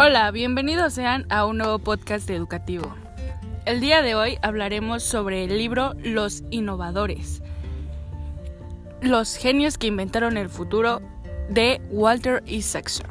[0.00, 2.94] Hola, bienvenidos sean a un nuevo podcast educativo.
[3.64, 7.42] El día de hoy hablaremos sobre el libro Los Innovadores,
[9.02, 11.02] los genios que inventaron el futuro
[11.48, 13.08] de Walter Isaacson.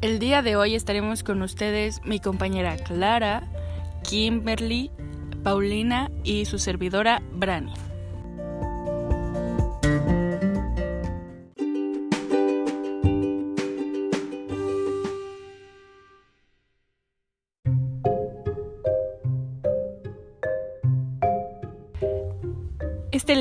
[0.00, 3.44] El día de hoy estaremos con ustedes mi compañera Clara,
[4.02, 4.90] Kimberly,
[5.44, 7.85] Paulina y su servidora Brani.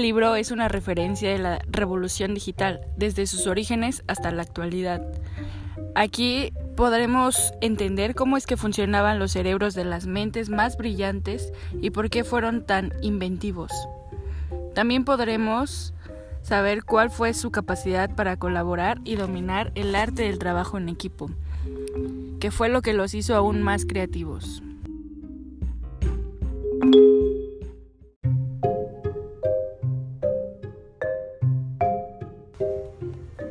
[0.05, 5.02] Libro es una referencia de la revolución digital, desde sus orígenes hasta la actualidad.
[5.95, 11.90] Aquí podremos entender cómo es que funcionaban los cerebros de las mentes más brillantes y
[11.90, 13.72] por qué fueron tan inventivos.
[14.76, 15.95] También podremos
[16.44, 21.31] saber cuál fue su capacidad para colaborar y dominar el arte del trabajo en equipo,
[22.40, 24.62] que fue lo que los hizo aún más creativos.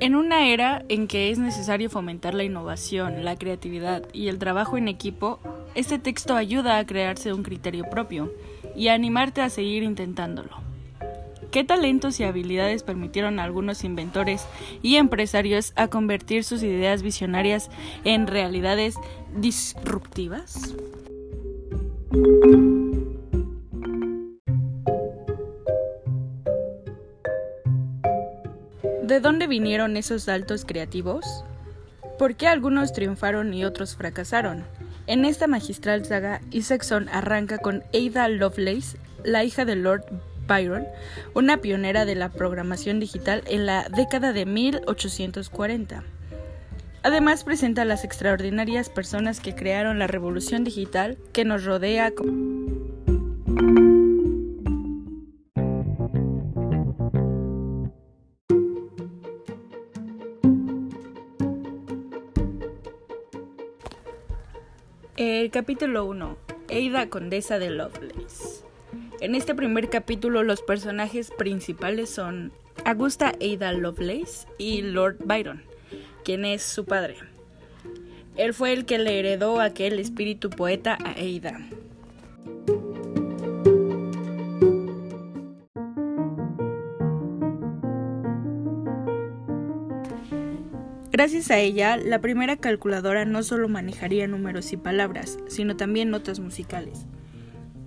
[0.04, 4.76] En una era en que es necesario fomentar la innovación, la creatividad y el trabajo
[4.76, 5.40] en equipo,
[5.74, 8.30] este texto ayuda a crearse un criterio propio
[8.76, 10.58] y a animarte a seguir intentándolo.
[11.50, 14.46] ¿Qué talentos y habilidades permitieron a algunos inventores
[14.82, 17.70] y empresarios a convertir sus ideas visionarias
[18.04, 18.96] en realidades
[19.34, 20.74] disruptivas?
[29.04, 31.44] ¿De dónde vinieron esos saltos creativos?
[32.18, 34.64] ¿Por qué algunos triunfaron y otros fracasaron?
[35.06, 40.06] En esta magistral saga, Isaacson arranca con Ada Lovelace, la hija de Lord
[40.48, 40.86] Byron,
[41.34, 46.02] una pionera de la programación digital en la década de 1840.
[47.02, 52.10] Además presenta las extraordinarias personas que crearon la revolución digital que nos rodea.
[65.16, 66.36] El capítulo 1.
[66.72, 68.64] Ada Condesa de Lovelace.
[69.20, 72.50] En este primer capítulo los personajes principales son
[72.84, 75.62] Augusta Ada Lovelace y Lord Byron,
[76.24, 77.14] quien es su padre.
[78.36, 81.60] Él fue el que le heredó aquel espíritu poeta a Ada.
[91.14, 96.40] Gracias a ella, la primera calculadora no solo manejaría números y palabras, sino también notas
[96.40, 97.06] musicales.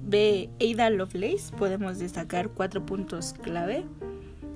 [0.02, 3.84] De Ada Lovelace podemos destacar cuatro puntos clave.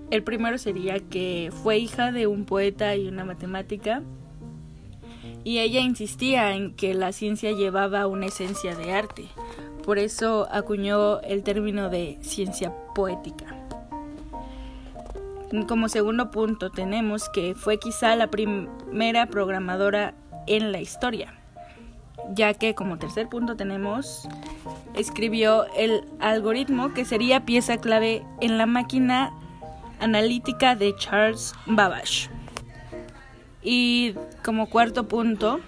[0.09, 4.03] El primero sería que fue hija de un poeta y una matemática,
[5.43, 9.25] y ella insistía en que la ciencia llevaba una esencia de arte,
[9.83, 13.60] por eso acuñó el término de ciencia poética.
[15.67, 20.13] Como segundo punto tenemos que fue quizá la primera programadora
[20.47, 21.33] en la historia,
[22.33, 24.29] ya que como tercer punto tenemos
[24.95, 29.33] escribió el algoritmo que sería pieza clave en la máquina
[29.99, 32.29] analítica de Charles Babbage.
[33.61, 35.59] Y como cuarto punto,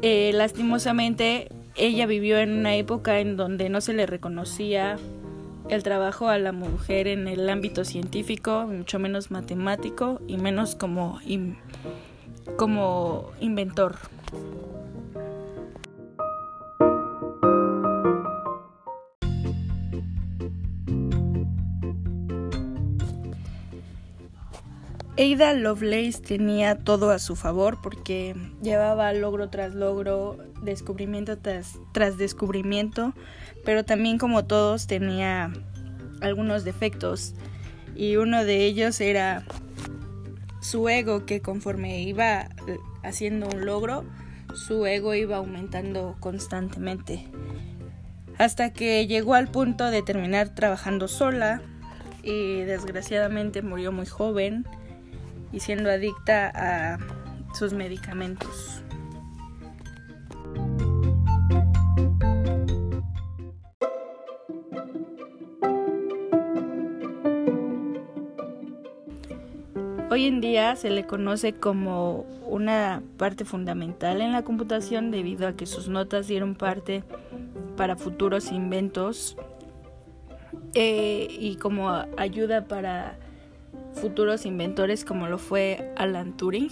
[0.00, 4.96] eh, lastimosamente ella vivió en una época en donde no se le reconocía
[5.68, 11.20] el trabajo a la mujer en el ámbito científico, mucho menos matemático y menos como,
[12.56, 13.96] como inventor.
[25.22, 32.18] Ada Lovelace tenía todo a su favor porque llevaba logro tras logro, descubrimiento tras, tras,
[32.18, 33.14] descubrimiento,
[33.64, 35.52] pero también como todos tenía
[36.20, 37.34] algunos defectos
[37.94, 39.44] y uno de ellos era
[40.60, 42.48] su ego que conforme iba
[43.04, 44.04] haciendo un logro,
[44.54, 47.28] su ego iba aumentando constantemente.
[48.38, 51.62] Hasta que llegó al punto de terminar trabajando sola
[52.24, 54.66] y desgraciadamente murió muy joven
[55.52, 56.98] y siendo adicta a
[57.54, 58.82] sus medicamentos.
[70.10, 75.54] Hoy en día se le conoce como una parte fundamental en la computación debido a
[75.54, 77.02] que sus notas dieron parte
[77.78, 79.38] para futuros inventos
[80.74, 83.18] eh, y como ayuda para
[83.94, 86.70] futuros inventores como lo fue Alan Turing.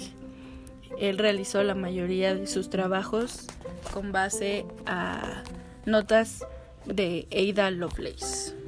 [0.99, 3.47] Él realizó la mayoría de sus trabajos
[3.93, 5.43] con base a
[5.87, 6.45] notas
[6.85, 8.60] de Ada Lovelace.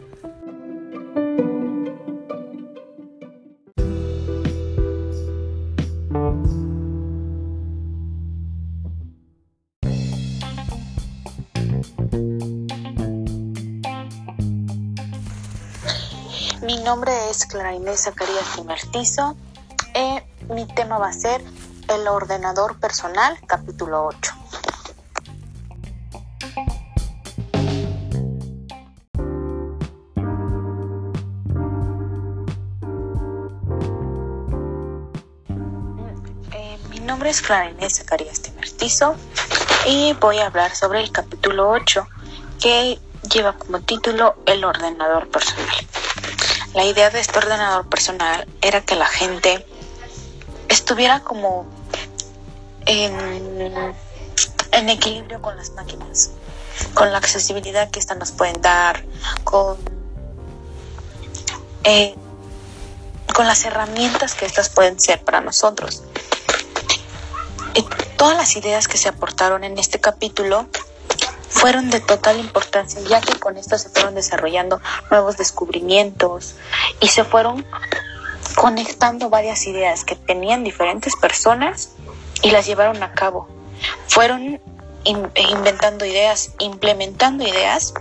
[16.93, 19.35] Nombre es Clara Inés Zacarías Timertizo.
[19.94, 21.43] Eh, mi tema va a ser
[21.89, 24.33] el ordenador personal, capítulo 8.
[36.53, 39.17] Eh, mi nombre es Clara Inés Zacarías Timertizo
[39.87, 42.06] y voy a hablar sobre el capítulo 8
[42.61, 42.99] que
[43.33, 45.75] lleva como título el ordenador personal.
[46.74, 49.66] La idea de este ordenador personal era que la gente
[50.69, 51.66] estuviera como
[52.86, 53.94] en,
[54.88, 56.30] equilibrio con las máquinas,
[56.94, 59.04] con la accesibilidad que estas nos pueden dar,
[59.44, 59.76] con,
[61.84, 62.14] eh,
[63.34, 66.02] con las herramientas que estas pueden ser para nosotros.
[67.74, 67.82] Y
[68.16, 70.66] todas las ideas que se aportaron en este capítulo
[71.52, 76.56] fueron de total importancia, ya que con esto se fueron desarrollando nuevos descubrimientos
[76.99, 77.64] y se fueron
[78.56, 81.90] conectando varias ideas que tenían diferentes personas
[82.43, 83.49] y las llevaron a cabo.
[84.08, 84.60] Fueron
[85.04, 87.93] inventando ideas, implementando ideas,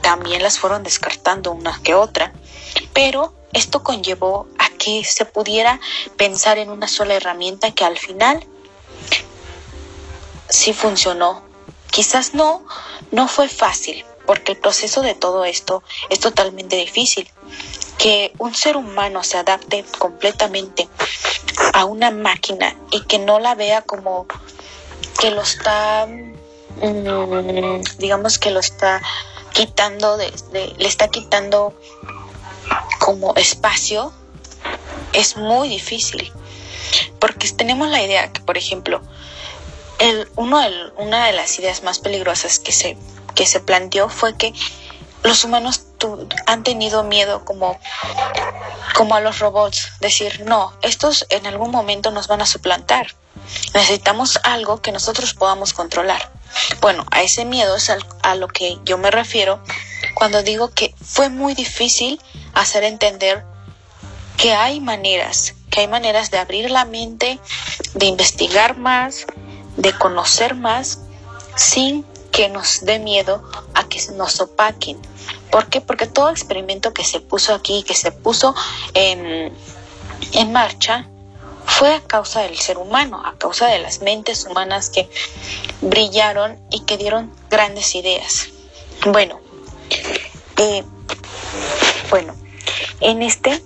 [0.00, 2.32] también las fueron descartando una que otra,
[2.94, 5.78] pero esto conllevó a que se pudiera
[6.16, 8.44] pensar en una sola herramienta que al final
[10.48, 11.51] sí funcionó
[11.92, 12.64] Quizás no,
[13.10, 17.30] no fue fácil, porque el proceso de todo esto es totalmente difícil.
[17.98, 20.88] Que un ser humano se adapte completamente
[21.74, 24.26] a una máquina y que no la vea como
[25.20, 29.02] que lo está, mm, digamos que lo está
[29.52, 30.32] quitando, de,
[30.78, 31.74] le está quitando
[33.00, 34.14] como espacio,
[35.12, 36.32] es muy difícil.
[37.18, 39.02] Porque tenemos la idea que, por ejemplo,
[40.36, 40.60] uno
[40.96, 42.96] una de las ideas más peligrosas que se,
[43.34, 44.52] que se planteó fue que
[45.22, 45.82] los humanos
[46.46, 47.78] han tenido miedo como,
[48.94, 53.14] como a los robots, decir, no, estos en algún momento nos van a suplantar.
[53.74, 56.32] Necesitamos algo que nosotros podamos controlar.
[56.80, 57.90] Bueno, a ese miedo es
[58.22, 59.62] a lo que yo me refiero
[60.14, 62.20] cuando digo que fue muy difícil
[62.54, 63.44] hacer entender
[64.36, 67.38] que hay maneras, que hay maneras de abrir la mente,
[67.94, 69.26] de investigar más,
[69.76, 71.00] de conocer más
[71.56, 73.42] sin que nos dé miedo
[73.74, 74.98] a que nos opaquen.
[75.50, 75.80] ¿Por qué?
[75.80, 78.54] Porque todo experimento que se puso aquí, que se puso
[78.94, 79.52] en,
[80.32, 81.08] en marcha,
[81.66, 85.08] fue a causa del ser humano, a causa de las mentes humanas que
[85.80, 88.48] brillaron y que dieron grandes ideas.
[89.06, 89.40] Bueno,
[90.56, 90.84] eh,
[92.10, 92.34] bueno,
[93.00, 93.62] en este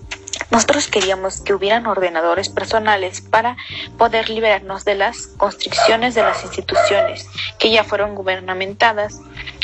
[0.51, 3.57] nosotros queríamos que hubieran ordenadores personales para
[3.99, 7.29] poder liberarnos de las constricciones de las instituciones
[7.59, 9.21] que ya fueron gubernamentadas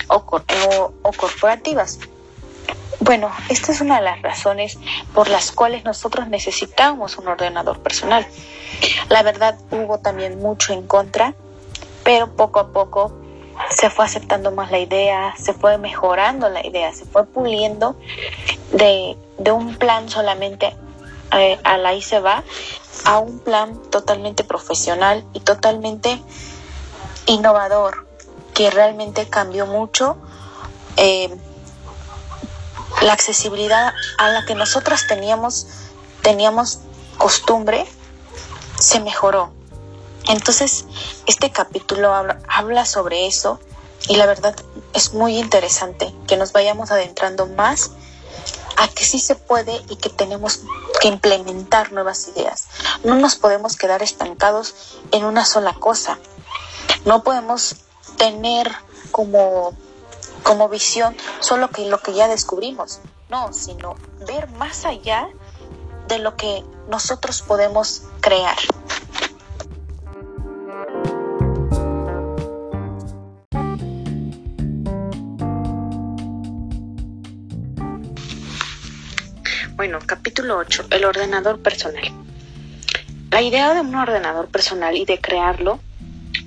[0.08, 0.24] o,
[1.16, 1.98] corporativas.
[3.00, 4.78] Bueno, esta es una de las razones
[5.14, 8.26] por las cuales nosotros necesitábamos un ordenador personal.
[9.08, 11.34] La verdad hubo también mucho en contra,
[12.04, 13.12] pero poco a poco
[13.70, 17.96] se fue aceptando más la idea, se fue mejorando la idea, se fue puliendo
[18.72, 19.16] de,
[19.50, 20.76] un plan solamente
[21.32, 22.44] eh, a la se va
[23.04, 26.22] a un plan totalmente profesional y totalmente
[27.26, 28.06] innovador
[28.54, 30.16] que realmente cambió mucho
[30.96, 31.34] eh,
[33.00, 35.66] la accesibilidad a la que nosotras teníamos
[36.22, 36.78] teníamos
[37.18, 37.86] costumbre
[38.78, 39.52] se mejoró.
[40.28, 40.86] Entonces,
[41.26, 43.60] este capítulo habla, sobre eso
[44.08, 44.54] y la verdad
[44.92, 47.92] es muy interesante que nos vayamos adentrando más
[48.76, 50.60] a que sí se puede y que tenemos
[51.00, 52.68] que implementar nuevas ideas.
[53.04, 56.18] No nos podemos quedar estancados en una sola cosa.
[57.04, 57.76] No podemos
[58.16, 58.70] tener
[59.10, 59.72] como,
[60.42, 63.00] como visión solo que lo que ya descubrimos.
[63.28, 63.94] No, sino
[64.26, 65.28] ver más allá
[66.08, 68.56] de lo que nosotros podemos crear.
[79.82, 82.04] Bueno, capítulo 8, el ordenador personal.
[83.32, 85.80] La idea de un ordenador personal y de crearlo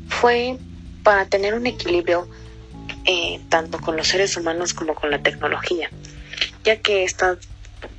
[0.08, 0.58] fue
[1.04, 2.30] para tener un equilibrio
[3.04, 5.89] eh, tanto con los seres humanos como con la tecnología.
[6.63, 7.38] ya que esta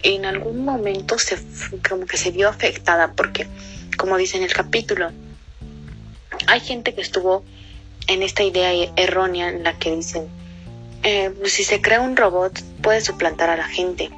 [0.03, 1.37] en algún momento se
[1.87, 3.47] como que se vio afectada porque
[3.99, 5.11] como dice en el capítulo
[6.47, 7.45] hay gente que estuvo
[8.07, 10.29] en esta idea errónea en la que dicen
[11.03, 14.11] eh, si se crea un robot puede suplantar a la gente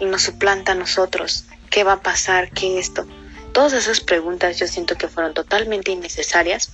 [0.00, 1.44] y nos suplanta a nosotros.
[1.70, 3.06] Qué va a pasar qué esto
[3.52, 6.70] todas esas preguntas yo siento que fueron totalmente innecesarias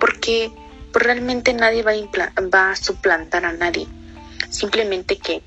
[0.00, 0.50] porque
[0.92, 3.86] pues, realmente nadie va a, va a suplantar a nadie.
[4.50, 5.42] Simplemente que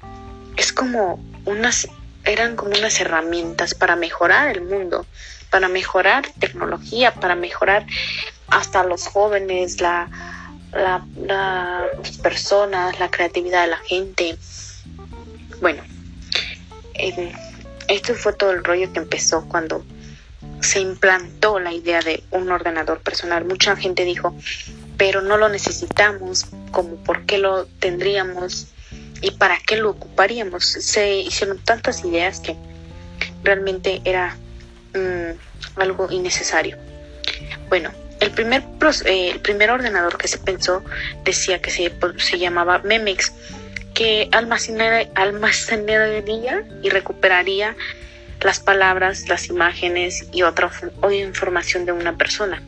[0.56, 1.88] es como unas
[2.24, 5.08] eran como unas herramientas para mejorar el mundo,
[5.50, 7.88] para mejorar tecnología, para mejorar
[8.48, 10.08] hasta los jóvenes, la,
[10.72, 14.38] la, las personas, la creatividad de la gente.
[15.62, 15.82] Bueno,
[17.88, 19.84] esto fue todo el rollo que empezó cuando
[20.62, 23.46] se implantó la idea de un ordenador personal.
[23.46, 24.36] Mucha gente dijo,
[24.98, 28.68] pero no lo necesitamos, como por qué lo tendríamos
[29.22, 30.66] y para qué lo ocuparíamos.
[30.66, 32.56] Se hicieron tantas ideas que
[33.44, 34.38] realmente era
[34.94, 36.78] mm, algo innecesario.
[37.70, 38.64] Bueno, el primer,
[39.06, 40.84] eh, el primer ordenador que se pensó
[41.24, 43.32] decía que se, pues, se llamaba Memex,
[43.94, 47.76] que almacenaría, almacenaría y recuperaría
[48.42, 50.72] las palabras, las imágenes y otra
[51.12, 52.62] información de una persona.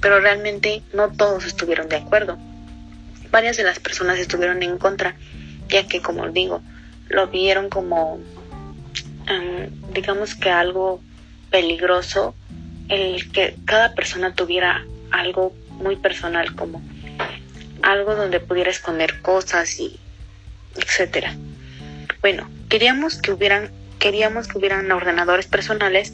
[0.00, 2.38] Pero realmente no todos estuvieron de acuerdo.
[3.30, 5.16] Varias de las personas estuvieron en contra
[5.68, 6.62] ya que como digo,
[7.08, 8.18] lo vieron como,
[9.92, 11.00] digamos que algo
[11.50, 12.34] peligroso,
[12.88, 16.82] el que cada persona tuviera algo muy personal como
[17.82, 19.98] algo donde pudiera esconder cosas y
[20.78, 21.34] etcétera.
[22.20, 26.12] Bueno, queríamos que hubieran queríamos que hubieran ordenadores personales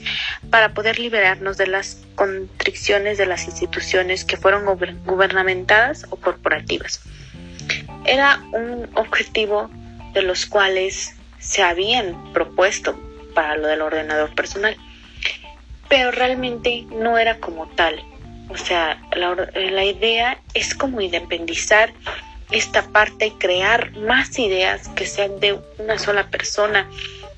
[0.48, 4.64] para poder liberarnos de las constricciones de las instituciones que fueron
[5.04, 7.02] gubernamentadas o corporativas
[8.04, 9.70] era un objetivo
[10.12, 12.98] de los cuales se habían propuesto
[13.34, 14.76] para lo del ordenador personal,
[15.88, 18.02] pero realmente no era como tal.
[18.48, 21.92] O sea, la, idea es como independizar
[22.54, 26.88] esta parte y crear más ideas que sean de una sola persona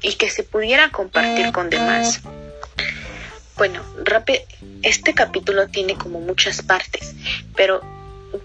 [0.03, 2.21] y que se pudiera compartir con demás.
[3.57, 3.83] Bueno,
[4.83, 7.15] este capítulo tiene como muchas partes,
[7.57, 7.81] pero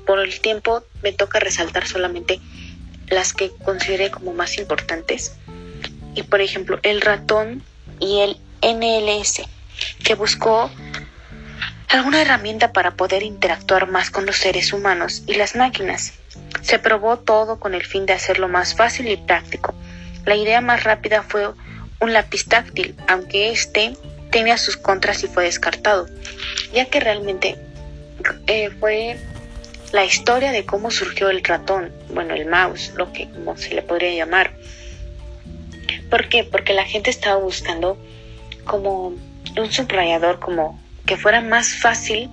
[0.06, 2.40] por el tiempo me toca resaltar solamente
[3.08, 5.36] las que consideré como más importantes.
[6.16, 7.64] Y por ejemplo, el ratón
[8.00, 9.42] y el NLS,
[10.06, 10.72] que buscó
[11.90, 16.14] alguna herramienta para poder interactuar más con los seres humanos y las máquinas.
[16.62, 19.74] Se probó todo con el fin de hacerlo más fácil y práctico.
[20.26, 21.50] La idea más rápida fue
[22.00, 23.96] un lápiz táctil, aunque este
[24.32, 26.08] tenía sus contras y fue descartado,
[26.74, 27.58] ya que realmente
[28.48, 29.18] eh, fue
[29.92, 33.82] la historia de cómo surgió el ratón, bueno, el mouse, lo que como se le
[33.82, 34.52] podría llamar.
[36.10, 36.44] ¿Por qué?
[36.44, 37.98] Porque la gente estaba buscando
[38.66, 39.14] como
[39.58, 42.30] un subrayador como que fuera más fácil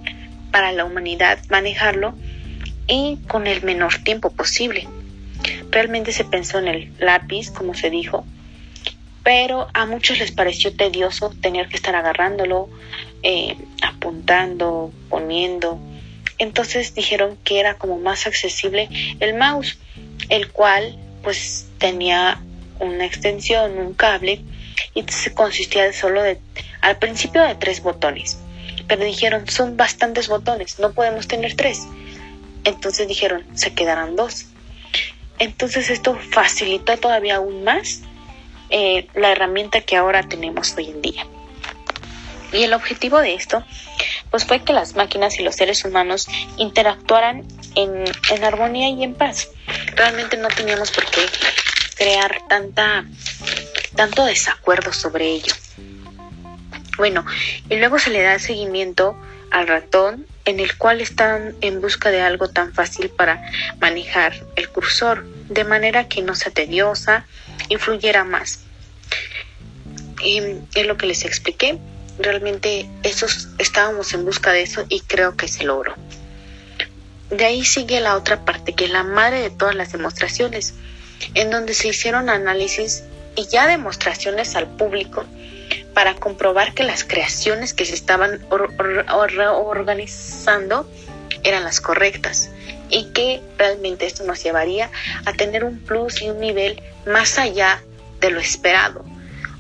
[0.52, 2.14] para la humanidad manejarlo
[2.88, 4.88] y con el menor tiempo posible.
[5.71, 8.26] Realmente se pensó en el lápiz, como se dijo,
[9.23, 12.68] pero a muchos les pareció tedioso tener que estar agarrándolo,
[13.23, 15.78] eh, apuntando, poniendo,
[16.38, 18.88] entonces dijeron que era como más accesible
[19.21, 19.78] el mouse,
[20.28, 22.40] el cual pues tenía
[22.78, 24.40] una extensión, un cable,
[24.95, 25.04] y
[25.35, 26.38] consistía solo de,
[26.80, 28.38] al principio de tres botones.
[28.87, 31.87] Pero dijeron, son bastantes botones, no podemos tener tres.
[32.65, 34.47] Entonces dijeron, se quedarán dos.
[35.38, 38.03] Entonces esto facilitó todavía aún más
[38.71, 41.27] eh, la herramienta que ahora tenemos hoy en día.
[42.53, 43.62] Y el objetivo de esto
[44.31, 49.15] pues fue que las máquinas y los seres humanos interactuaran en, en armonía y en
[49.15, 49.49] paz.
[49.95, 51.23] Realmente no teníamos por qué
[51.97, 53.05] crear tanta,
[53.95, 55.55] tanto desacuerdo sobre ello.
[56.97, 57.25] Bueno,
[57.71, 59.17] y luego se le da seguimiento
[59.50, 63.43] al ratón en el cual están en busca de algo tan fácil para
[63.81, 67.26] manejar el cursor, de manera que no sea tediosa
[67.69, 68.61] y fluyera más.
[70.25, 70.40] Y
[70.75, 71.78] es lo que les expliqué
[72.19, 75.95] realmente esos, estábamos en busca de eso y creo que se logró.
[77.28, 80.73] De ahí sigue la otra parte, que es la madre de todas las demostraciones,
[81.35, 83.05] en donde se hicieron análisis
[83.37, 85.26] y ya demostraciones al público
[85.99, 88.47] para comprobar que las creaciones que se estaban
[89.49, 90.88] organizando
[91.43, 92.50] eran las correctas
[92.88, 94.93] y que realmente esto nos llevaría
[95.25, 97.83] a tener un plus y un nivel más allá
[98.21, 99.05] de lo esperado.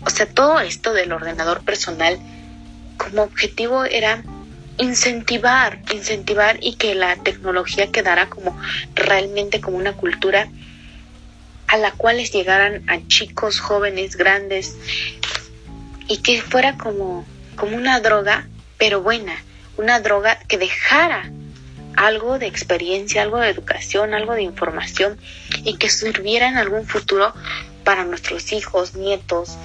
[0.06, 2.20] O sea, todo esto del ordenador personal
[2.98, 4.22] como objetivo era
[4.76, 8.56] incentivar, incentivar y que la tecnología quedara como
[8.94, 10.48] realmente como una cultura
[11.66, 14.76] a la cual les llegaran a chicos, jóvenes, grandes,
[16.08, 18.48] y que fuera como, como una droga,
[18.78, 19.36] pero buena,
[19.76, 21.30] una droga que dejara
[21.96, 25.18] algo de experiencia, algo de educación, algo de información
[25.64, 27.34] y que sirviera en algún futuro
[27.84, 29.56] para nuestros hijos, nietos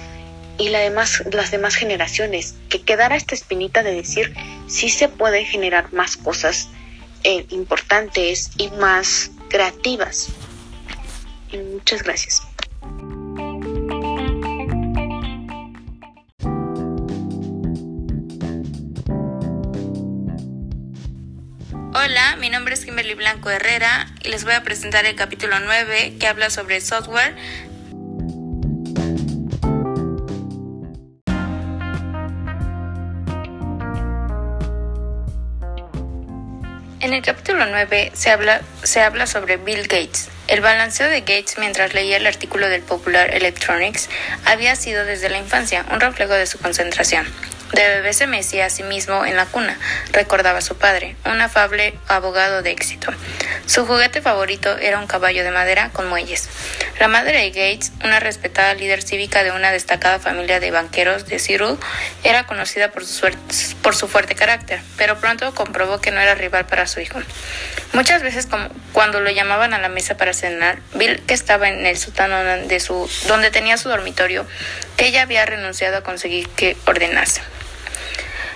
[0.58, 4.34] y la demás, las demás generaciones, que quedara esta espinita de decir
[4.66, 6.68] si se puede generar más cosas
[7.22, 10.28] eh, importantes y más creativas.
[11.52, 12.42] muchas gracias.
[22.38, 26.26] Mi nombre es Kimberly Blanco Herrera y les voy a presentar el capítulo 9 que
[26.26, 27.36] habla sobre software.
[37.00, 40.30] En el capítulo 9 se habla, se habla sobre Bill Gates.
[40.48, 44.08] El balanceo de Gates mientras leía el artículo del Popular Electronics
[44.44, 47.26] había sido desde la infancia un reflejo de su concentración.
[47.74, 49.76] De bebé se mecía a sí mismo en la cuna,
[50.12, 53.12] recordaba su padre, un afable abogado de éxito.
[53.66, 56.48] Su juguete favorito era un caballo de madera con muelles.
[57.00, 61.40] La madre de Gates, una respetada líder cívica de una destacada familia de banqueros de
[61.40, 61.76] Cyril,
[62.22, 67.00] era conocida por su, fuerte carácter, pero pronto comprobó que no era rival para su
[67.00, 67.18] hijo.
[67.92, 68.46] Muchas veces,
[68.92, 72.78] cuando lo llamaban a la mesa para cenar, Bill, que estaba en el sótano de
[72.78, 74.46] su, donde tenía su dormitorio,
[74.96, 77.40] ella había renunciado a conseguir que ordenase.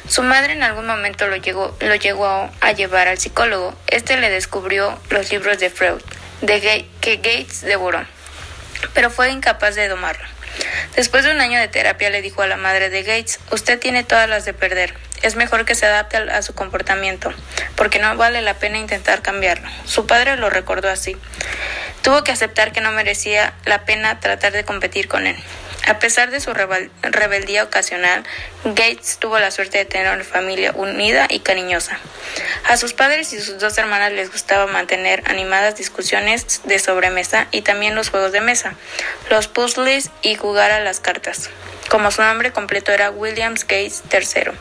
[0.09, 3.75] Su madre en algún momento lo llegó, lo llegó a llevar al psicólogo.
[3.89, 6.01] Este le descubrió los libros de Freud,
[6.41, 8.05] de que Gates devoró,
[8.95, 10.27] pero fue incapaz de domarlo.
[10.97, 14.03] Después de un año de terapia le dijo a la madre de Gates, usted tiene
[14.03, 14.95] todas las de perder.
[15.21, 17.31] Es mejor que se adapte a su comportamiento,
[17.77, 19.69] porque no vale la pena intentar cambiarlo.
[19.85, 21.17] Su padre lo recordó así.
[22.03, 25.37] Tuvo que aceptar que no merecía la pena tratar de competir con él.
[25.89, 28.23] A pesar de su rebeldía ocasional,
[28.65, 31.99] Gates tuvo la suerte de tener una familia unida y cariñosa.
[32.65, 37.63] A sus padres y sus dos hermanas les gustaba mantener animadas discusiones de sobremesa y
[37.63, 38.75] también los juegos de mesa,
[39.31, 41.49] los puzzles y jugar a las cartas.
[41.89, 44.53] Como su nombre completo era Williams Gates III.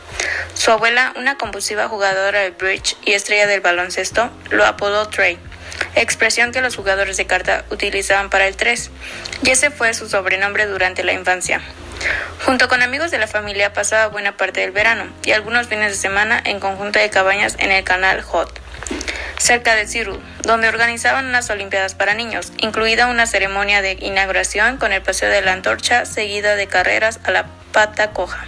[0.54, 5.38] Su abuela, una compulsiva jugadora de bridge y estrella del baloncesto, lo apodó Trey
[5.94, 8.90] expresión que los jugadores de carta utilizaban para el 3,
[9.42, 11.60] y ese fue su sobrenombre durante la infancia.
[12.44, 15.98] Junto con amigos de la familia pasaba buena parte del verano y algunos fines de
[15.98, 18.60] semana en conjunto de cabañas en el canal Hot,
[19.38, 24.92] cerca de Ciru, donde organizaban unas Olimpiadas para niños, incluida una ceremonia de inauguración con
[24.92, 28.46] el paseo de la antorcha seguida de carreras a la pata coja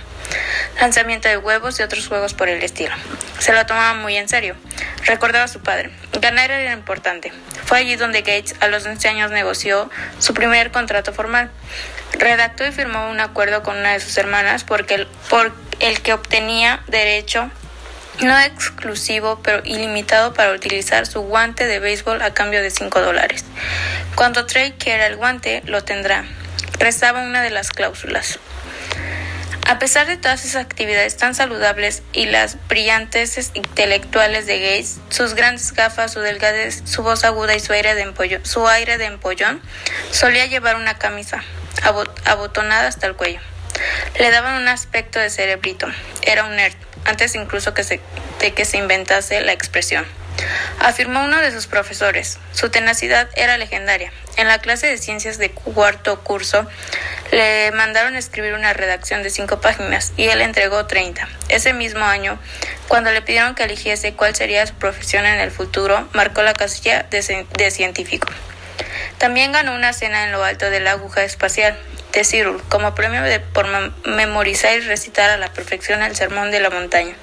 [0.80, 2.94] lanzamiento de huevos y otros juegos por el estilo.
[3.38, 4.56] Se lo tomaba muy en serio.
[5.04, 5.90] Recordaba a su padre.
[6.20, 7.32] Ganar era importante.
[7.64, 11.50] Fue allí donde Gates a los 11 años negoció su primer contrato formal.
[12.12, 16.12] Redactó y firmó un acuerdo con una de sus hermanas porque el, por el que
[16.12, 17.50] obtenía derecho
[18.20, 23.44] no exclusivo pero ilimitado para utilizar su guante de béisbol a cambio de 5 dólares.
[24.14, 26.24] Cuando Trey quiera el guante, lo tendrá.
[26.78, 28.38] Rezaba una de las cláusulas.
[29.70, 35.34] A pesar de todas esas actividades tan saludables y las brillantes intelectuales de Gates, sus
[35.34, 39.62] grandes gafas, su delgadez, su voz aguda y su aire de, empollón,
[40.10, 41.44] solía llevar una camisa
[42.24, 43.38] abotonada hasta el cuello.
[44.18, 45.86] Le daban un aspecto de cerebrito.
[46.22, 48.00] Era un nerd, antes incluso que se,
[48.40, 50.04] de que se inventase la expresión.
[50.78, 52.38] Afirmó uno de sus profesores.
[52.52, 54.12] Su tenacidad era legendaria.
[54.36, 56.66] En la clase de ciencias de cuarto curso
[57.32, 61.28] le mandaron escribir una redacción de cinco páginas y él entregó 30.
[61.48, 62.38] Ese mismo año,
[62.88, 67.04] cuando le pidieron que eligiese cuál sería su profesión en el futuro, marcó la casilla
[67.10, 68.28] de, científico.
[69.18, 71.78] También ganó una cena en lo alto de la aguja espacial
[72.12, 73.22] de Cyril como premio
[73.52, 73.66] por
[74.06, 77.14] memorizar y recitar a la perfección el sermón de la montaña,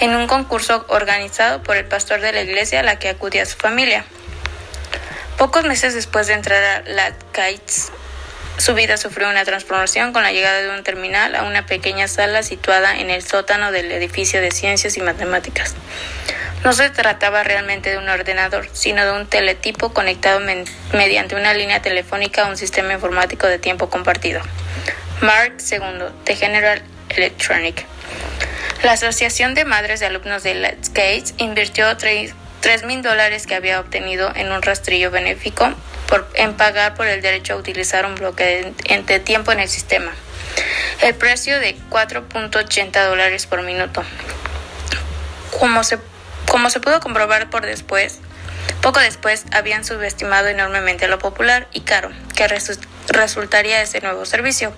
[0.00, 3.56] en un concurso organizado por el pastor de la iglesia a la que acudía su
[3.56, 4.04] familia.
[5.38, 7.90] Pocos meses después de entrar a la Kites,
[8.56, 12.42] su vida sufrió una transformación con la llegada de un terminal a una pequeña sala
[12.44, 15.74] situada en el sótano del edificio de ciencias y matemáticas.
[16.62, 20.40] No se trataba realmente de un ordenador, sino de un teletipo conectado
[20.92, 24.40] mediante una línea telefónica a un sistema informático de tiempo compartido.
[25.20, 27.84] Mark II, de General Electronic.
[28.84, 32.34] La Asociación de Madres de Alumnos de Let's Gates invirtió 3
[32.84, 35.72] mil dólares que había obtenido en un rastrillo benéfico
[36.34, 40.12] en pagar por el derecho a utilizar un bloque de, tiempo en el sistema.
[41.00, 44.04] El precio de 4.80 dólares por minuto.
[45.58, 45.98] Como se,
[46.46, 48.20] como se pudo comprobar por después,
[48.82, 52.46] Poco después habían subestimado enormemente lo popular y caro que
[53.08, 54.72] resultaría ese nuevo servicio.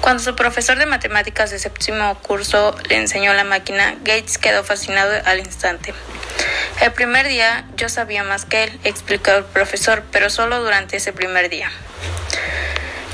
[0.00, 5.12] Cuando su profesor de matemáticas de séptimo curso le enseñó la máquina, Gates quedó fascinado
[5.24, 5.94] al instante.
[6.80, 11.12] El primer día yo sabía más que él, explicó el profesor, pero solo durante ese
[11.12, 11.70] primer día.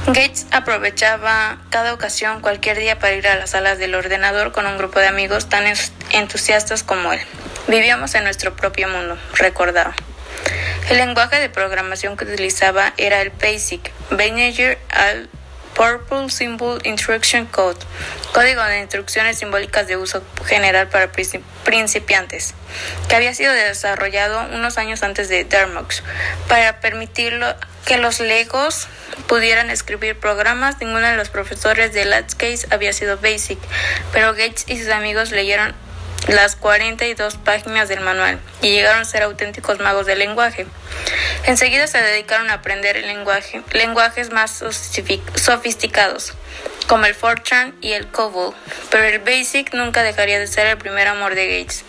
[0.06, 4.78] Gates aprovechaba cada ocasión cualquier día para ir a las salas del ordenador con un
[4.78, 5.64] grupo de amigos tan
[6.10, 7.20] entusiastas como él.
[7.68, 9.94] Vivíamos en nuestro propio mundo, recordaba.
[10.90, 15.28] El lenguaje de programación que utilizaba era el BASIC, Beininger al
[15.72, 17.78] Purple Symbol Instruction Code,
[18.32, 22.54] código de instrucciones simbólicas de uso general para principiantes,
[23.08, 26.02] que había sido desarrollado unos años antes de Dermox
[26.48, 27.46] para permitirlo
[27.86, 28.88] que los legos
[29.28, 30.80] pudieran escribir programas.
[30.80, 32.02] Ninguno de los profesores de
[32.36, 33.60] Case había sido Basic,
[34.12, 35.72] pero Gates y sus amigos leyeron
[36.28, 40.66] las 42 páginas del manual y llegaron a ser auténticos magos del lenguaje.
[41.44, 44.62] Enseguida se dedicaron a aprender el lenguaje, lenguajes más
[45.34, 46.34] sofisticados,
[46.86, 48.54] como el Fortran y el COBOL,
[48.90, 51.84] pero el BASIC nunca dejaría de ser el primer amor de Gates.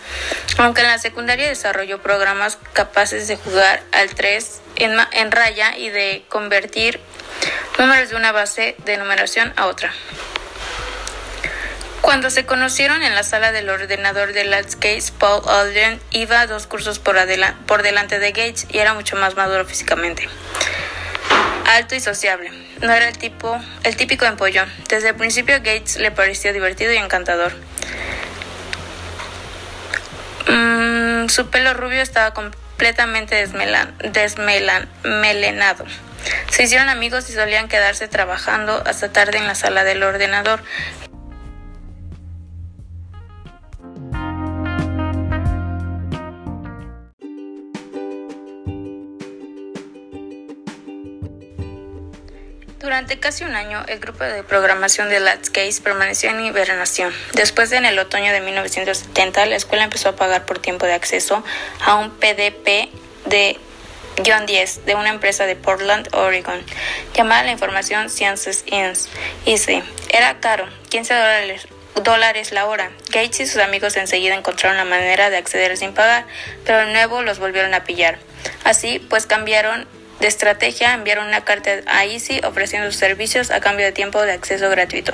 [0.58, 5.90] Aunque en la secundaria desarrolló programas capaces de jugar al 3 en, en raya y
[5.90, 7.00] de convertir
[7.78, 9.92] números de una base de numeración a otra.
[12.02, 16.98] Cuando se conocieron en la sala del ordenador de Gates, Paul Aldrin iba dos cursos
[16.98, 17.14] por,
[17.82, 20.28] delante de Gates y era mucho más maduro físicamente.
[21.64, 22.50] Alto y sociable.
[22.80, 24.68] No era el tipo, el típico empollón.
[24.88, 27.52] Desde el principio Gates le pareció divertido y encantador.
[30.48, 33.36] Mm, su pelo rubio estaba completamente
[34.12, 35.84] desmelenado.
[36.50, 40.62] Se hicieron amigos y solían quedarse trabajando hasta tarde en la sala del ordenador.
[53.02, 55.20] Durante casi un año, el grupo de programación de
[55.52, 57.12] Case permaneció en hibernación.
[57.32, 61.42] Después, en el otoño de 1970, la escuela empezó a pagar por tiempo de acceso
[61.84, 62.90] a un PDP
[63.26, 63.58] de
[64.22, 66.64] 10 de una empresa de Portland, Oregon,
[67.12, 68.96] llamada la información Sciences Inc.
[69.46, 69.82] Easy.
[70.10, 71.66] Era caro, 15 dólares,
[72.04, 72.92] dólares la hora.
[73.10, 76.24] Gates y sus amigos enseguida encontraron la manera de acceder sin pagar,
[76.64, 78.20] pero de nuevo los volvieron a pillar.
[78.62, 79.88] Así, pues cambiaron
[80.22, 84.30] de estrategia enviaron una carta a Easy ofreciendo sus servicios a cambio de tiempo de
[84.30, 85.12] acceso gratuito.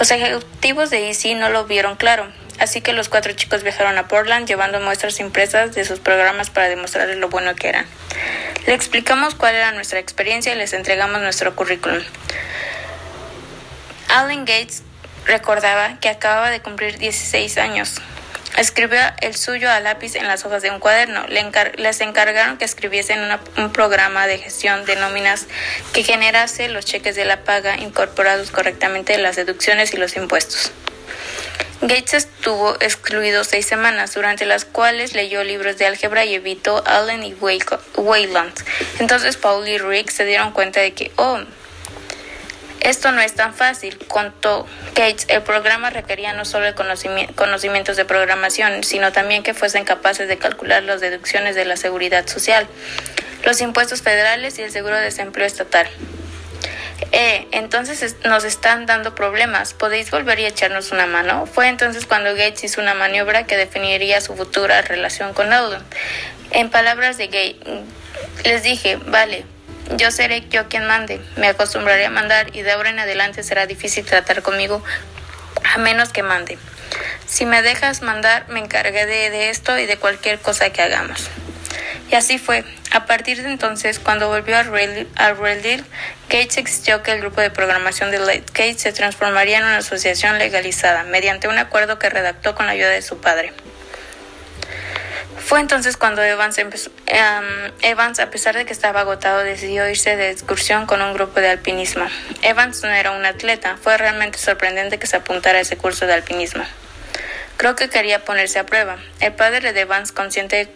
[0.00, 2.26] Los ejecutivos de Easy no lo vieron claro,
[2.58, 6.68] así que los cuatro chicos viajaron a Portland llevando muestras impresas de sus programas para
[6.68, 7.86] demostrarles lo bueno que eran.
[8.66, 12.02] Le explicamos cuál era nuestra experiencia y les entregamos nuestro currículum.
[14.08, 14.82] Allen Gates
[15.24, 18.02] recordaba que acababa de cumplir 16 años
[18.56, 21.24] Escribió el suyo a lápiz en las hojas de un cuaderno.
[21.26, 23.20] les encargaron que escribiesen
[23.56, 25.46] un programa de gestión de nóminas
[25.92, 30.72] que generase los cheques de la paga incorporados correctamente en las deducciones y los impuestos.
[31.80, 37.24] Gates estuvo excluido seis semanas, durante las cuales leyó libros de álgebra y evitó Allen
[37.24, 38.54] y Wayland.
[39.00, 41.40] Entonces Paul y Rick se dieron cuenta de que, oh,
[42.82, 45.26] esto no es tan fácil, contó Gates.
[45.28, 50.82] El programa requería no solo conocimientos de programación, sino también que fuesen capaces de calcular
[50.82, 52.66] las deducciones de la seguridad social,
[53.44, 55.88] los impuestos federales y el seguro de desempleo estatal.
[57.10, 59.74] Eh, entonces nos están dando problemas.
[59.74, 61.46] ¿Podéis volver y echarnos una mano?
[61.46, 65.84] Fue entonces cuando Gates hizo una maniobra que definiría su futura relación con Eldon.
[66.52, 67.56] En palabras de Gates,
[68.44, 69.44] les dije, vale,
[69.96, 73.66] yo seré yo quien mande, me acostumbraré a mandar y de ahora en adelante será
[73.66, 74.82] difícil tratar conmigo
[75.74, 76.58] a menos que mande.
[77.26, 81.30] Si me dejas mandar, me encargué de, esto y de cualquier cosa que hagamos.
[82.10, 82.64] Y así fue.
[82.90, 85.82] A partir de entonces, cuando volvió a, Reddit,
[86.28, 91.04] Gates exigió que el grupo de programación de Gates se transformaría en una asociación legalizada
[91.04, 93.54] mediante un acuerdo que redactó con la ayuda de su padre.
[95.44, 96.90] Fue entonces cuando Evans, empezó,
[97.82, 101.48] Evans, a pesar de que estaba agotado, decidió irse de excursión con un grupo de
[101.48, 102.06] alpinismo.
[102.42, 106.14] Evans no era un atleta, fue realmente sorprendente que se apuntara a ese curso de
[106.14, 106.64] alpinismo.
[107.56, 108.98] Creo que quería ponerse a prueba.
[109.20, 110.68] El padre de Evans, consciente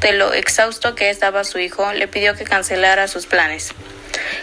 [0.00, 3.72] de lo exhausto que estaba su hijo, le pidió que cancelara sus planes.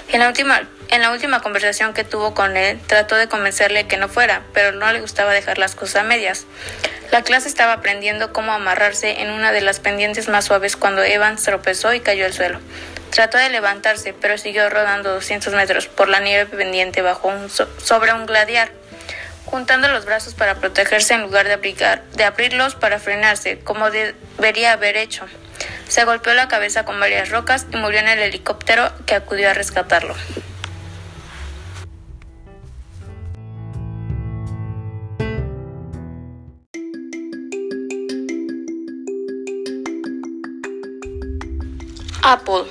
[0.10, 3.95] En la última en la última conversación que tuvo con él, trató de convencerle que
[3.95, 6.45] no fuera, pero no le gustaba dejar las cosas a medias.
[7.12, 11.43] La clase estaba aprendiendo cómo amarrarse en una de las pendientes más suaves cuando Evans
[11.43, 12.60] tropezó y cayó al suelo.
[13.10, 17.32] Trató de levantarse, pero siguió rodando 200 metros por la nieve pendiente bajo
[17.82, 18.71] sobre un gladiar,
[19.45, 25.25] juntando los brazos para protegerse en lugar de abrirlos para frenarse, como debería haber hecho.
[25.88, 29.54] Se golpeó la cabeza con varias rocas y murió en el helicóptero que acudió a
[29.54, 30.15] rescatarlo.
[42.32, 42.63] Apple.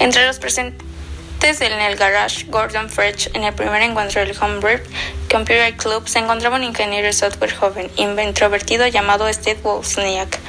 [0.00, 4.80] Entre los presentes en el garage Gordon French, en el primer encuentro del Homebrew
[5.30, 10.40] Computer Club, se encontraba un ingeniero de software joven, introvertido llamado Steve Wozniak,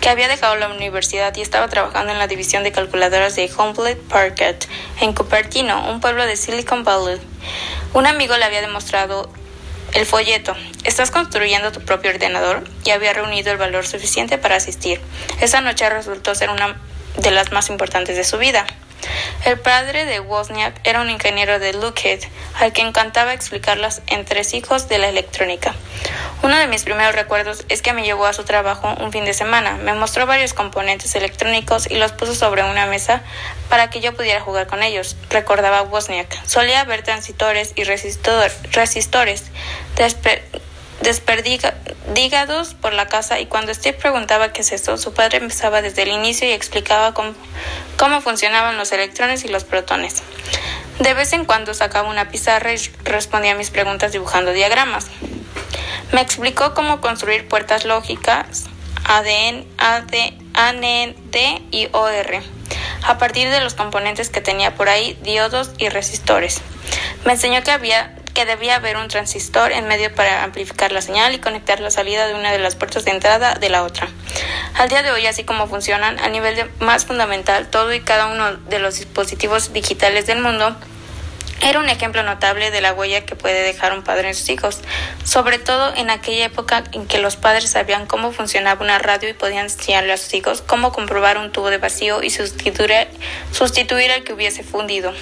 [0.00, 4.00] que había dejado la universidad y estaba trabajando en la división de calculadoras de Hewlett
[4.02, 4.58] Packard
[5.00, 7.20] en Cupertino, un pueblo de Silicon Valley.
[7.94, 9.28] Un amigo le había demostrado
[9.92, 10.54] el folleto.
[10.84, 15.00] Estás construyendo tu propio ordenador y había reunido el valor suficiente para asistir.
[15.40, 16.80] Esa noche resultó ser una
[17.18, 18.66] de las más importantes de su vida.
[19.44, 22.20] El padre de Wozniak era un ingeniero de Lockheed,
[22.58, 25.74] al que encantaba explicar los entresijos de la electrónica.
[26.42, 29.34] Uno de mis primeros recuerdos es que me llevó a su trabajo un fin de
[29.34, 33.22] semana, me mostró varios componentes electrónicos y los puso sobre una mesa
[33.68, 36.44] para que yo pudiera jugar con ellos, recordaba Wozniak.
[36.46, 39.44] Solía ver transistores y resistores,
[41.06, 46.02] desperdigados por la casa y cuando Steve preguntaba qué es esto, su padre empezaba desde
[46.02, 47.32] el inicio y explicaba cómo,
[47.96, 50.24] cómo funcionaban los electrones y los protones.
[50.98, 55.06] De vez en cuando sacaba una pizarra y respondía a mis preguntas dibujando diagramas.
[56.10, 58.64] Me explicó cómo construir puertas lógicas
[59.04, 59.64] ADN,
[60.54, 61.36] AND
[61.70, 62.42] y OR
[63.04, 66.62] a partir de los componentes que tenía por ahí, diodos y resistores.
[67.24, 71.32] Me enseñó que había que debía haber un transistor en medio para amplificar la señal
[71.34, 74.10] y conectar la salida de una de las puertas de entrada de la otra.
[74.74, 78.52] Al día de hoy, así como funcionan, a nivel más fundamental, todo y cada uno
[78.52, 80.76] de los dispositivos digitales del mundo
[81.62, 84.80] era un ejemplo notable de la huella que puede dejar un padre en sus hijos,
[85.24, 89.32] sobre todo en aquella época en que los padres sabían cómo funcionaba una radio y
[89.32, 93.08] podían enseñarle a sus hijos cómo comprobar un tubo de vacío y sustituir,
[93.50, 95.14] sustituir el que hubiese fundido.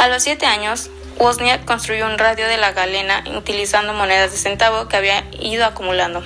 [0.00, 4.86] A los siete años, Wozniak construyó un radio de la galena utilizando monedas de centavo
[4.86, 6.22] que había ido acumulando.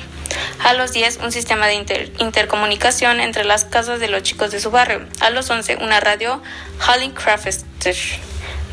[0.63, 4.71] A los 10, un sistema de intercomunicación entre las casas de los chicos de su
[4.71, 5.07] barrio.
[5.21, 6.43] A los 11, una radio
[6.79, 7.97] Hallicraftster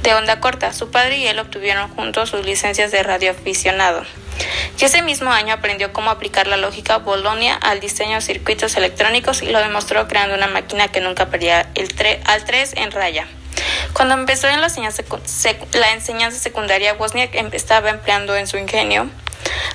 [0.03, 0.73] de onda corta.
[0.73, 4.03] Su padre y él obtuvieron juntos sus licencias de radioaficionado.
[4.79, 9.41] Y ese mismo año aprendió cómo aplicar la lógica Bolonia al diseño de circuitos electrónicos
[9.41, 11.89] y lo demostró creando una máquina que nunca perdía el
[12.25, 13.27] al 3 en raya.
[13.93, 19.09] Cuando empezó en la enseñanza, secundaria, Wozniak estaba empleando en su ingenio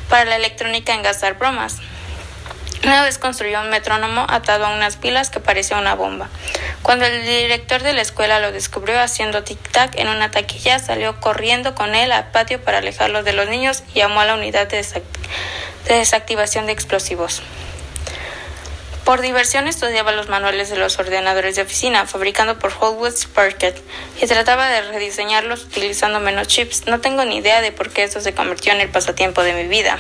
[0.09, 1.79] para la electrónica en gastar bromas.
[2.85, 6.29] Una vez construyó un metrónomo atado a unas pilas que parecía una bomba.
[6.83, 11.74] Cuando el director de la escuela lo descubrió haciendo tic-tac en una taquilla, salió corriendo
[11.74, 14.85] con él al patio para alejarlo de los niños y llamó a la unidad de
[15.88, 17.42] desactivación de explosivos.
[19.05, 23.79] Por diversión estudiaba los manuales de los ordenadores de oficina, fabricando por Holwood Sparket,
[24.21, 26.87] y trataba de rediseñarlos utilizando menos chips.
[26.87, 29.69] No tengo ni idea de por qué eso se convirtió en el pasatiempo de mi
[29.69, 29.99] vida.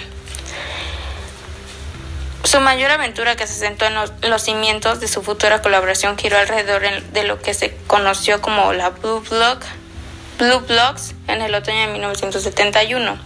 [2.44, 6.82] Su mayor aventura que se sentó en los, cimientos de su futura colaboración giró alrededor
[7.12, 9.64] de lo que se conoció como la Blue Block
[10.38, 13.18] Blue Blocks en el otoño de 1971.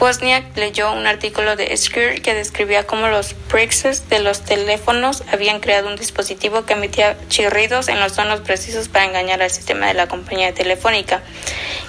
[0.00, 5.60] Wozniak leyó un artículo de Esquire que describía cómo los prexes de los teléfonos habían
[5.60, 9.94] creado un dispositivo que emitía chirridos en los tonos precisos para engañar al sistema de
[9.94, 11.20] la compañía telefónica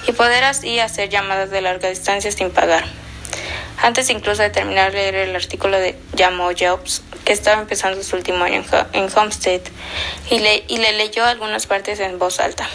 [0.07, 2.83] y poder así hacer llamadas de larga distancia sin pagar.
[3.81, 8.17] Antes incluso de terminar de leer el artículo de llamó Jobs, que estaba empezando su
[8.17, 9.61] último año en, Homestead,
[10.29, 12.67] y le, y le leyó algunas partes en voz alta.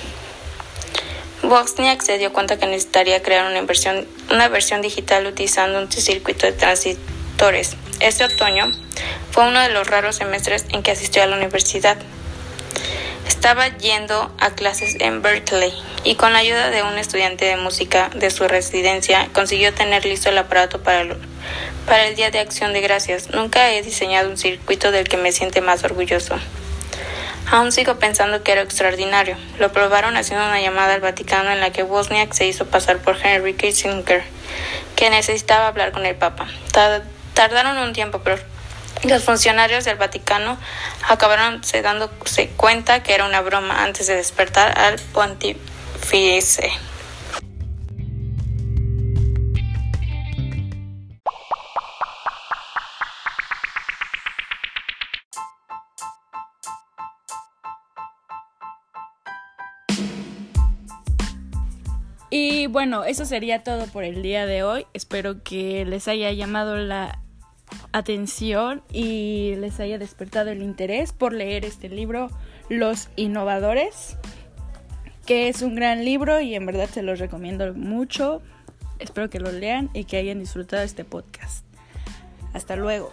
[1.49, 6.47] Wozniak se dio cuenta que necesitaría crear una, inversión, una versión digital utilizando un circuito
[6.47, 7.77] de transistores.
[8.01, 8.71] Este otoño
[9.31, 11.97] fue uno de los raros semestres en que asistió a la universidad.
[13.29, 18.11] Estaba yendo a clases en Berkeley y con la ayuda de un estudiante de música
[18.15, 21.17] de su residencia consiguió tener listo el aparato para el,
[21.87, 23.31] para el Día de Acción de Gracias.
[23.31, 26.37] Nunca he diseñado un circuito del que me siente más orgulloso.
[27.55, 29.37] Aún sigo pensando que era extraordinario.
[29.61, 33.17] Lo probaron haciendo una llamada al Vaticano en la que Wozniak se hizo pasar por
[33.25, 34.25] Henry Kissinger,
[34.97, 36.49] que necesitaba hablar con el Papa.
[37.33, 38.43] Tardaron un tiempo, pero
[39.05, 40.59] los funcionarios del Vaticano
[41.09, 46.73] acabaron dándose cuenta que era una broma antes de despertar al pontífice.
[62.65, 64.87] Y bueno, eso sería todo por el día de hoy.
[64.95, 67.21] Espero que les haya llamado la
[67.93, 72.31] atención y les haya despertado el interés por leer este libro,
[72.71, 74.17] Los Innovadores,
[75.27, 78.41] que es un gran libro y en verdad se los recomiendo mucho.
[78.99, 81.67] Espero que lo lean y que hayan disfrutado este podcast.
[82.55, 83.13] Hasta luego.